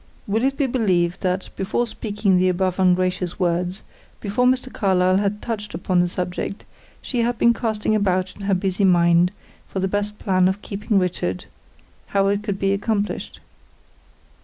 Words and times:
Will 0.25 0.43
it 0.43 0.57
be 0.57 0.65
believed 0.65 1.21
that, 1.21 1.51
before 1.55 1.85
speaking 1.85 2.35
the 2.39 2.49
above 2.49 2.79
ungracious 2.79 3.39
words, 3.39 3.83
before 4.19 4.47
Mr. 4.47 4.73
Carlyle 4.73 5.19
had 5.19 5.43
touched 5.43 5.75
upon 5.75 5.99
the 5.99 6.07
subject, 6.07 6.65
she 7.03 7.19
had 7.21 7.37
been 7.37 7.53
casting 7.53 7.93
about 7.93 8.35
in 8.35 8.41
her 8.45 8.55
busy 8.55 8.83
mind 8.83 9.31
for 9.67 9.79
the 9.79 9.87
best 9.87 10.17
plan 10.17 10.47
of 10.47 10.63
keeping 10.63 10.97
Richard 10.97 11.45
how 12.07 12.25
it 12.29 12.41
could 12.41 12.57
be 12.57 12.73
accomplished. 12.73 13.41